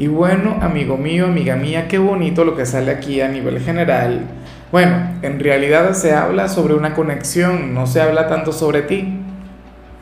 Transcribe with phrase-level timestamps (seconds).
[0.00, 4.22] Y bueno, amigo mío, amiga mía, qué bonito lo que sale aquí a nivel general.
[4.72, 9.18] Bueno, en realidad se habla sobre una conexión, no se habla tanto sobre ti.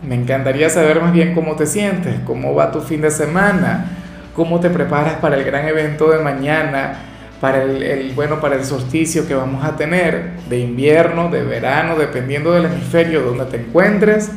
[0.05, 3.87] Me encantaría saber más bien cómo te sientes, cómo va tu fin de semana,
[4.37, 6.93] cómo te preparas para el gran evento de mañana,
[7.41, 12.53] para el, bueno, para el solsticio que vamos a tener de invierno, de verano, dependiendo
[12.53, 14.31] del hemisferio donde te encuentres.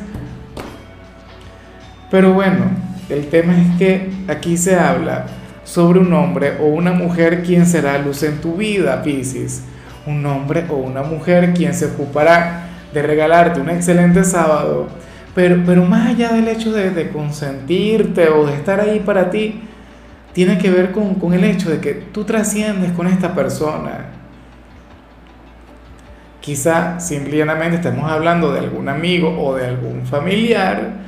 [2.10, 2.64] Pero bueno,
[3.08, 5.26] el tema es que aquí se habla
[5.64, 9.64] sobre un hombre o una mujer quien será luz en tu vida, Piscis.
[10.06, 14.88] Un hombre o una mujer quien se ocupará de regalarte un excelente sábado,
[15.34, 19.62] pero, pero más allá del hecho de, consentirte o de estar ahí para ti,
[20.32, 24.06] tiene que ver con, con el hecho de que tú trasciendes con esta persona.
[26.40, 31.02] Quizá simplemente estemos hablando de algún amigo o de algún familiar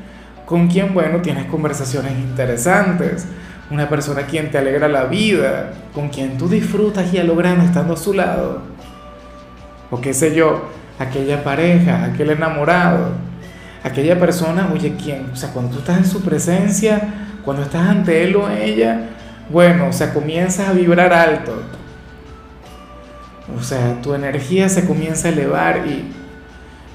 [0.47, 3.27] con quien, bueno, tienes conversaciones interesantes
[3.75, 7.95] una persona quien te alegra la vida, con quien tú disfrutas y a lo estando
[7.95, 8.63] a su lado.
[9.91, 13.09] O qué sé yo, aquella pareja, aquel enamorado,
[13.83, 18.23] aquella persona, oye, quien, o sea, cuando tú estás en su presencia, cuando estás ante
[18.23, 19.11] él o ella,
[19.51, 21.61] bueno, o sea, comienzas a vibrar alto.
[23.59, 26.13] O sea, tu energía se comienza a elevar y,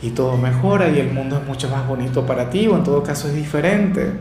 [0.02, 3.04] y todo mejora y el mundo es mucho más bonito para ti o en todo
[3.04, 4.14] caso es diferente.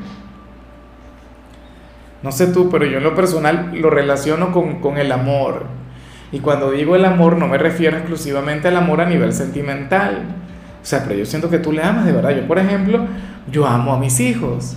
[2.23, 5.67] No sé tú, pero yo en lo personal lo relaciono con, el amor.
[6.33, 10.25] Y cuando digo el amor no me refiero exclusivamente al amor a nivel sentimental.
[10.83, 12.31] O sea, pero yo siento que tú le amas de verdad.
[12.31, 13.07] Yo, por ejemplo,
[13.51, 14.77] yo amo a mis hijos.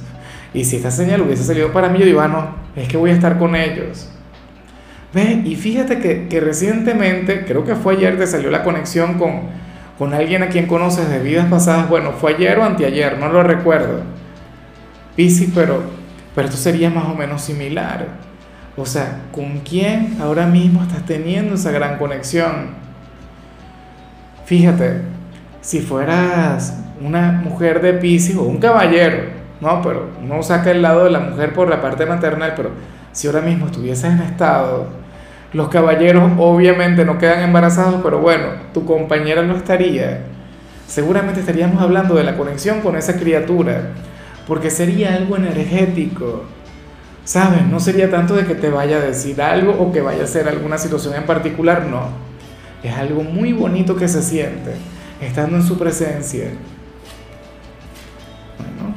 [0.54, 3.10] Y si esta señal hubiese salido para mí, yo digo, ah, no, es que voy
[3.10, 4.10] a estar con ellos.
[5.14, 9.42] Ve, y fíjate que, recientemente, creo que fue ayer, te salió la conexión con,
[9.98, 11.90] con alguien a quien conoces de vidas pasadas.
[11.90, 14.02] Bueno, fue ayer o anteayer, no lo recuerdo.
[15.16, 16.01] Pisi, pero
[16.36, 18.08] pero esto sería más o menos similar.
[18.78, 22.70] O sea, ¿con quién ahora mismo estás teniendo esa gran conexión?
[24.46, 25.02] Fíjate,
[25.62, 29.24] si fueras una mujer de Pisces o un caballero,
[29.60, 32.72] no, pero no saca el lado de la mujer por la parte maternal, pero
[33.12, 34.88] si ahora mismo estuvieses en estado,
[35.54, 40.22] los caballeros obviamente no quedan embarazados, pero bueno, tu compañera no estaría.
[40.88, 43.92] Seguramente estaríamos hablando de la conexión con esa criatura
[44.48, 46.44] porque sería algo energético.
[47.24, 47.66] ¿Sabes?
[47.68, 50.48] No sería tanto de que te vaya a decir algo o que vaya a ser
[50.48, 52.10] alguna situación en particular, no.
[52.84, 54.74] Es algo muy bonito que se siente
[55.22, 56.46] estando en su presencia.
[58.58, 58.96] Bueno,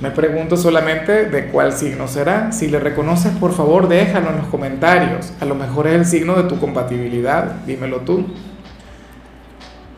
[0.00, 2.50] me pregunto solamente de cuál signo será.
[2.50, 5.34] Si le reconoces, por favor, déjalo en los comentarios.
[5.38, 8.26] A lo mejor es el signo de tu compatibilidad, dímelo tú.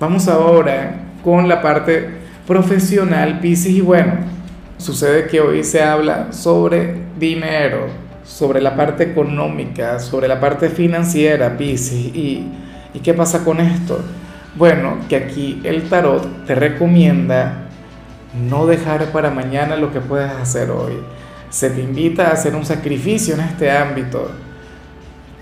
[0.00, 4.14] Vamos ahora con la parte profesional, Pisces, y bueno,
[4.78, 7.86] sucede que hoy se habla sobre dinero,
[8.24, 12.46] sobre la parte económica, sobre la parte financiera, Pisces, y,
[12.92, 14.00] y qué pasa con esto.
[14.56, 17.68] Bueno, que aquí el tarot te recomienda
[18.48, 20.94] no dejar para mañana lo que puedes hacer hoy.
[21.50, 24.30] Se te invita a hacer un sacrificio en este ámbito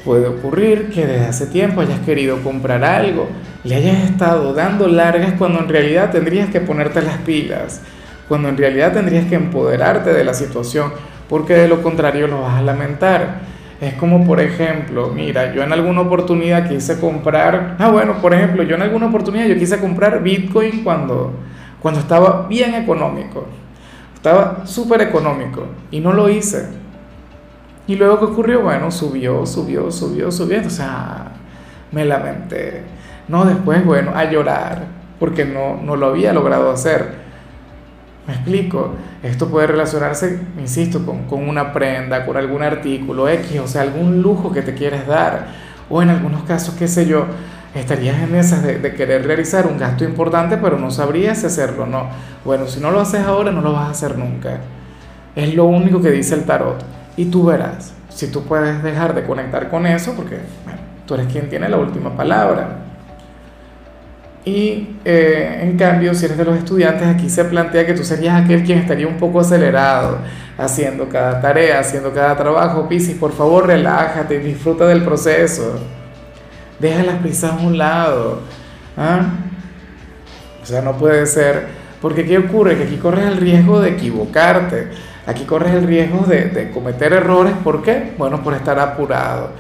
[0.04, 3.28] Puede ocurrir que desde hace tiempo hayas querido comprar algo,
[3.62, 7.82] le hayas estado dando largas cuando en realidad tendrías que ponerte las pilas,
[8.28, 10.92] cuando en realidad tendrías que empoderarte de la situación,
[11.28, 13.52] porque de lo contrario lo vas a lamentar.
[13.80, 18.64] Es como, por ejemplo, mira, yo en alguna oportunidad quise comprar, ah, bueno, por ejemplo,
[18.64, 21.32] yo en alguna oportunidad yo quise comprar Bitcoin cuando,
[21.80, 23.46] cuando estaba bien económico,
[24.16, 26.81] estaba súper económico y no lo hice
[27.92, 28.62] y luego, ¿qué ocurrió?
[28.62, 30.66] Bueno, subió, subió, subió, subió.
[30.66, 31.33] O sea,
[31.91, 32.83] me lamenté.
[33.28, 34.84] No, después, bueno, a llorar,
[35.21, 37.22] porque no, no lo había logrado hacer.
[38.27, 38.92] Me explico,
[39.22, 44.22] esto puede relacionarse, insisto, con, con, una prenda, con algún artículo X, o sea, algún
[44.22, 45.48] lujo que te quieres dar,
[45.91, 47.27] o en algunos casos, qué sé yo,
[47.74, 52.09] estarías en esas de, querer realizar un gasto importante, pero no sabrías hacerlo no.
[52.44, 54.60] Bueno, si no lo haces ahora, no lo vas a hacer nunca.
[55.36, 56.83] Es lo único que dice el tarot.
[57.16, 60.38] Y tú verás si tú puedes dejar de conectar con eso, porque
[61.06, 62.78] tú eres quien tiene la última palabra.
[64.44, 68.42] Y eh, en cambio, si eres de los estudiantes, aquí se plantea que tú serías
[68.42, 70.18] aquel quien estaría un poco acelerado,
[70.59, 72.88] haciendo cada tarea, haciendo cada trabajo.
[72.88, 75.78] Piscis, por favor, relájate, disfruta del proceso.
[76.80, 78.41] Deja las prisas a un lado.
[78.97, 79.20] ¿ah?
[80.60, 81.82] O sea, no puede ser.
[82.00, 82.76] Porque ¿qué ocurre?
[82.76, 84.88] Que aquí corres el riesgo de equivocarte.
[85.27, 87.54] Aquí corres el riesgo de, cometer errores.
[87.63, 88.13] ¿Por qué?
[88.19, 89.51] Bueno, por estar apurado.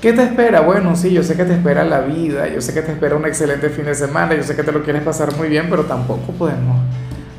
[0.00, 0.60] ¿Qué te espera?
[0.60, 3.24] Bueno, sí, yo sé que te espera la vida, yo sé que te espera un
[3.24, 6.32] excelente fin de semana, yo sé que te lo quieres pasar muy bien, pero tampoco
[6.32, 6.78] podemos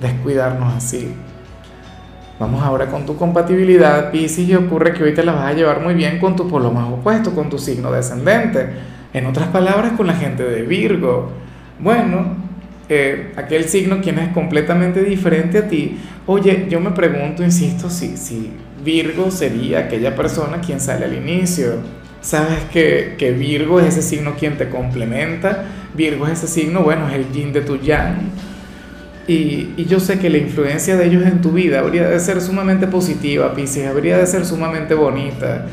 [0.01, 1.15] descuidarnos así.
[2.39, 5.81] Vamos ahora con tu compatibilidad, Pisces, y ocurre que hoy te la vas a llevar
[5.81, 8.69] muy bien con tu polo más opuesto, con tu signo descendente.
[9.13, 11.31] En otras palabras, con la gente de Virgo.
[11.79, 12.46] Bueno,
[13.35, 15.97] aquel signo quien es completamente diferente a ti.
[16.25, 18.51] Oye, yo me pregunto, insisto, si, si
[18.83, 21.81] Virgo sería aquella persona quien sale al inicio
[22.21, 25.63] Sabes que, que, Virgo es ese signo quien te complementa.
[25.93, 28.17] Virgo es ese signo, bueno, es el yin de tu yang.
[29.27, 32.41] Y, y, yo sé que la influencia de ellos en tu vida habría de ser
[32.41, 35.65] sumamente positiva, Pisces, habría de ser sumamente bonita.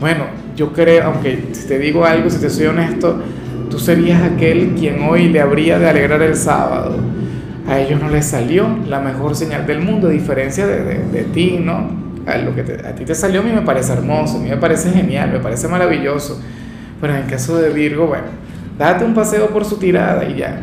[0.00, 0.24] Bueno,
[0.56, 1.36] yo creo, aunque
[1.68, 3.22] te digo algo, si te soy honesto,
[3.70, 6.98] tú serías aquel quien hoy le habría de alegrar el sábado.
[7.66, 11.58] A ellos no les salió la mejor señal del mundo, a diferencia de, de, ti,
[11.62, 12.00] ¿no?
[12.26, 14.56] a lo que a ti te salió a mí me parece hermoso, a mí me
[14.56, 16.40] parece genial, me parece maravilloso.
[17.00, 18.24] Pero en el caso de Virgo, bueno,
[18.78, 20.60] date un paseo por su tirada y ya.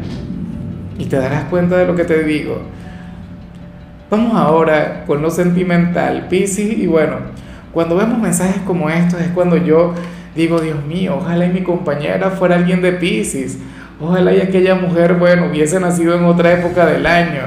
[1.00, 2.62] Y te darás cuenta de lo que te digo.
[4.10, 7.16] Vamos ahora con lo sentimental, Pisces, y bueno,
[7.74, 9.94] cuando vemos mensajes como estos es cuando yo
[10.38, 13.58] digo, Dios mío, ojalá mi compañera fuera alguien de Pisces,
[14.00, 17.42] ojalá y aquella mujer, bueno, hubiese nacido en otra época del año.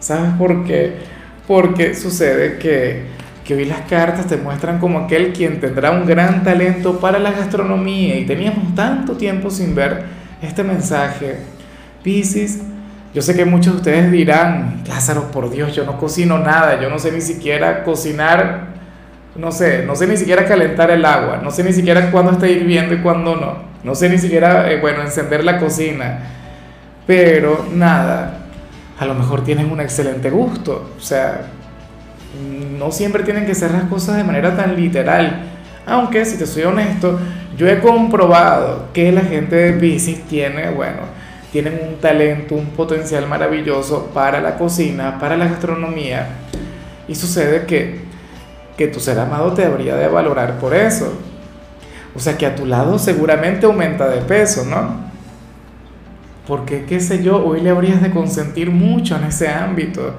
[0.00, 1.08] ¿Sabes por qué?
[1.48, 3.04] porque sucede que,
[3.42, 7.32] que hoy las cartas te muestran como aquel quien tendrá un gran talento para la
[7.32, 10.04] gastronomía y teníamos tanto tiempo sin ver
[10.42, 11.38] este mensaje.
[12.02, 12.60] Piscis,
[13.14, 16.90] yo sé que muchos de ustedes dirán, Lázaro, por Dios, yo no cocino nada, yo
[16.90, 18.77] no sé ni siquiera cocinar,
[19.38, 22.48] no sé, no sé ni siquiera calentar el agua, no sé ni siquiera cuándo está
[22.48, 26.18] hirviendo y cuándo no, no sé ni siquiera, eh, bueno, encender la cocina,
[27.06, 28.48] pero nada,
[28.98, 30.90] a lo mejor tienes un excelente gusto.
[30.98, 31.42] O sea,
[32.78, 35.42] no siempre tienen que ser las cosas de manera tan literal.
[35.86, 37.18] Aunque, si te soy honesto,
[37.56, 41.00] yo he comprobado que la gente de Pisces tiene, bueno,
[41.52, 46.26] tienen un talento, un potencial maravilloso para la cocina, para la gastronomía.
[47.06, 48.07] Y sucede que,
[48.78, 51.12] que tu ser amado te habría de valorar por eso.
[52.16, 55.08] O sea que a tu lado seguramente aumenta de peso, ¿no?
[56.48, 60.14] porque qué sé yo, hoy le habrías de consentir mucho en ese ámbito.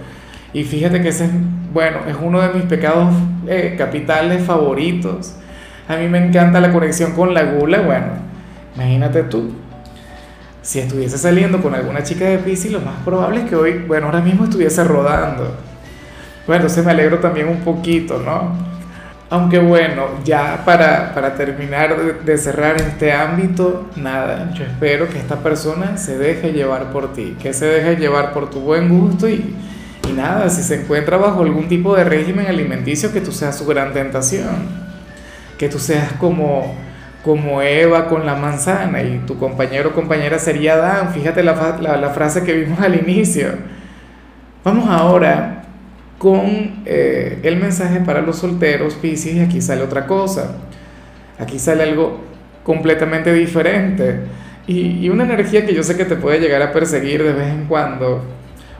[0.54, 1.32] Y fíjate que ese es,
[1.74, 3.12] bueno, es uno de mis pecados
[3.48, 5.34] eh, capitales favoritos.
[5.88, 8.06] A mí me encanta la conexión con la gula, bueno,
[8.76, 9.54] imagínate tú.
[10.62, 14.06] Si estuviese saliendo con alguna chica de Pisces, lo más probable es que hoy, bueno,
[14.06, 15.56] ahora mismo estuviese rodando.
[16.50, 18.52] Bueno, entonces me alegro también un poquito, ¿no?
[19.30, 25.44] Aunque bueno, ya para, para terminar de, cerrar este ámbito, nada, yo espero que esta
[25.44, 29.56] persona se deje llevar por ti, que se deje llevar por tu buen gusto y,
[30.10, 33.68] y nada, si se encuentra bajo algún tipo de régimen alimenticio, que tú seas su
[33.68, 34.56] gran tentación,
[35.60, 36.74] que tú seas como,
[37.24, 41.96] como Eva con la manzana y tu compañero o compañera sería Adán, fíjate la, la,
[41.96, 43.50] la frase que vimos al inicio.
[44.64, 45.59] Vamos ahora
[46.20, 50.58] con eh, el mensaje para los solteros, Pisces, y aquí sale otra cosa.
[51.40, 52.20] Aquí sale algo
[52.64, 54.20] completamente diferente.
[54.68, 57.48] Y, y, una energía que yo sé que te puede llegar a perseguir de vez
[57.48, 58.22] en cuando.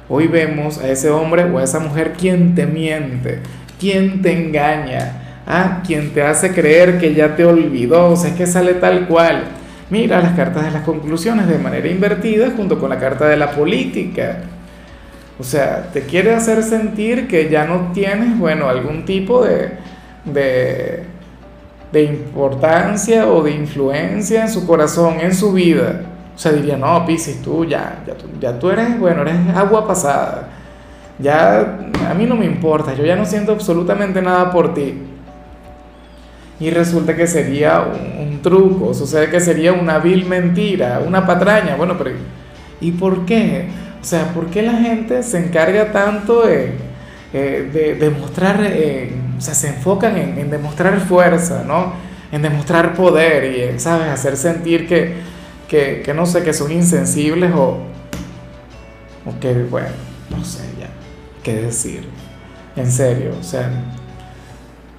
[0.10, 3.40] Hoy vemos a ese hombre o a esa mujer quien te miente,
[3.80, 8.36] quien te engaña, ah, quien te hace creer que ya te olvidó, o sea, es
[8.36, 9.44] que sale tal cual.
[9.90, 13.52] Mira las cartas de las conclusiones de manera invertida junto con la carta de la
[13.52, 14.42] política.
[15.40, 19.72] O sea, te quiere hacer sentir que ya no tienes, bueno, algún tipo de,
[20.26, 21.06] de,
[21.94, 26.02] de importancia o de influencia en su corazón, en su vida.
[26.36, 30.50] O sea, diría, no, Piscis, tú ya, ya, ya tú eres, bueno, eres agua pasada.
[31.18, 31.78] Ya
[32.10, 34.94] a mí no me importa, yo ya no siento absolutamente nada por ti.
[36.60, 41.78] Y resulta que sería un, un truco, sucede que sería una vil mentira, una patraña.
[41.78, 42.12] Bueno, pero
[42.82, 43.68] ¿y por qué?
[44.02, 46.72] O sea, ¿por qué la gente se encarga tanto de,
[47.34, 51.94] eh, demostrar, eh, o sea, se enfocan en, demostrar fuerza, ¿no?
[52.32, 54.08] En demostrar poder y, en, ¿sabes?
[54.08, 55.16] Hacer sentir que,
[55.68, 57.80] que, no sé, que son insensibles o,
[59.26, 59.90] o que, bueno,
[60.30, 60.88] no sé ya,
[61.44, 62.08] qué decir.
[62.76, 63.70] En serio, o sea,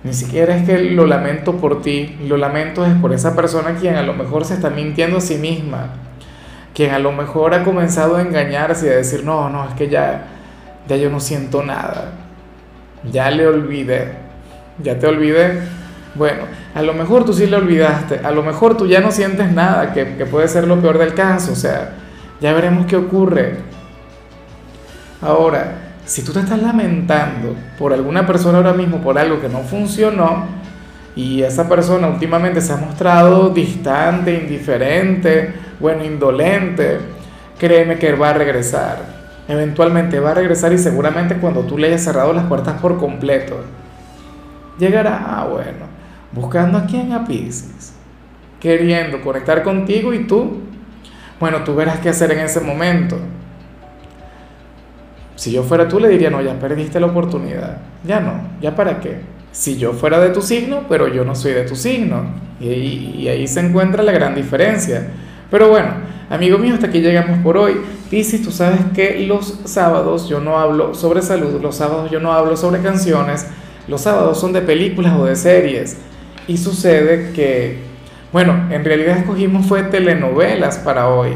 [0.05, 3.97] ni siquiera es que lo lamento por ti, lo lamento es por esa persona quien
[3.97, 6.10] a lo mejor se está mintiendo a sí misma
[6.75, 9.89] quien a lo mejor ha comenzado a engañarse y a decir, no, no, es que
[9.89, 10.25] ya,
[10.89, 12.13] ya yo no siento nada,
[13.11, 14.13] ya le olvidé,
[14.83, 15.61] ya te olvidé.
[16.15, 16.43] Bueno,
[16.75, 19.93] a lo mejor tú sí le olvidaste, a lo mejor tú ya no sientes nada,
[19.93, 21.93] que, que puede ser lo peor del caso, o sea,
[22.41, 23.59] ya veremos qué ocurre.
[25.23, 25.73] Ahora,
[26.05, 30.47] si tú te estás lamentando por alguna persona ahora mismo, por algo que no funcionó,
[31.15, 36.99] y esa persona últimamente se ha mostrado distante, indiferente, bueno, indolente,
[37.59, 38.99] créeme que va a regresar.
[39.49, 43.57] Eventualmente va a regresar y seguramente cuando tú le hayas cerrado las puertas por completo,
[44.79, 45.87] llegará, ah, bueno,
[46.33, 47.95] buscando a quién a Pisces,
[48.61, 50.61] queriendo conectar contigo y tú,
[51.41, 53.17] bueno, tú verás qué hacer en ese momento.
[55.35, 57.79] Si yo fuera tú, le diría, no, ya perdiste la oportunidad.
[58.05, 59.21] Ya no, ya para qué.
[59.53, 62.27] Si yo fuera de tu signo, pero yo no soy de tu signo.
[62.61, 65.09] Y y ahí se encuentra la gran diferencia.
[65.51, 65.89] Pero bueno,
[66.29, 67.81] amigo mío, hasta aquí llegamos por hoy.
[68.09, 72.33] Piscis, tú sabes que los sábados yo no hablo sobre salud, los sábados yo no
[72.33, 73.47] hablo sobre canciones,
[73.89, 75.97] los sábados son de películas o de series.
[76.47, 77.79] Y sucede que,
[78.33, 81.33] bueno, en realidad escogimos fue telenovelas para hoy.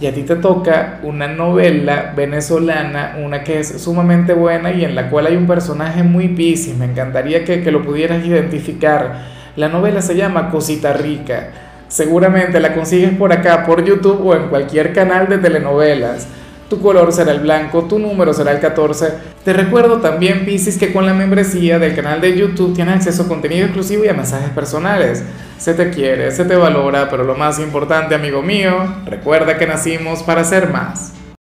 [0.00, 4.96] Y a ti te toca una novela venezolana, una que es sumamente buena y en
[4.96, 6.76] la cual hay un personaje muy piscis.
[6.76, 9.26] Me encantaría que, que lo pudieras identificar.
[9.54, 11.50] La novela se llama Cosita Rica.
[11.92, 16.26] Seguramente la consigues por acá, por YouTube o en cualquier canal de telenovelas.
[16.70, 19.12] Tu color será el blanco, tu número será el 14.
[19.44, 23.28] Te recuerdo también, Piscis, que con la membresía del canal de YouTube tienes acceso a
[23.28, 25.22] contenido exclusivo y a mensajes personales.
[25.58, 28.72] Se te quiere, se te valora, pero lo más importante, amigo mío,
[29.04, 31.12] recuerda que nacimos para ser más.